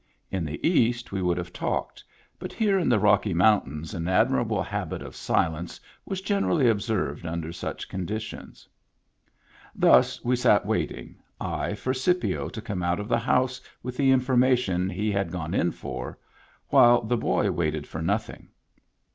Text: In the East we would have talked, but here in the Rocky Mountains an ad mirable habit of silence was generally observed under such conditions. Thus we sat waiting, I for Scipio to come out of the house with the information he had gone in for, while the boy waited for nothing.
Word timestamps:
In 0.31 0.45
the 0.45 0.59
East 0.67 1.11
we 1.11 1.21
would 1.21 1.37
have 1.37 1.53
talked, 1.53 2.03
but 2.39 2.51
here 2.51 2.79
in 2.79 2.89
the 2.89 2.97
Rocky 2.97 3.35
Mountains 3.35 3.93
an 3.93 4.07
ad 4.07 4.29
mirable 4.31 4.65
habit 4.65 5.03
of 5.03 5.15
silence 5.15 5.79
was 6.07 6.21
generally 6.21 6.67
observed 6.67 7.23
under 7.23 7.51
such 7.53 7.87
conditions. 7.87 8.67
Thus 9.75 10.25
we 10.25 10.35
sat 10.35 10.65
waiting, 10.65 11.17
I 11.39 11.75
for 11.75 11.93
Scipio 11.93 12.49
to 12.49 12.61
come 12.63 12.81
out 12.81 12.99
of 12.99 13.09
the 13.09 13.19
house 13.19 13.61
with 13.83 13.95
the 13.95 14.09
information 14.09 14.89
he 14.89 15.11
had 15.11 15.31
gone 15.31 15.53
in 15.53 15.69
for, 15.69 16.17
while 16.69 17.03
the 17.03 17.15
boy 17.15 17.51
waited 17.51 17.85
for 17.85 18.01
nothing. 18.01 18.49